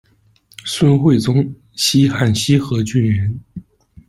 [0.65, 3.39] 孙会宗，西汉西河郡人。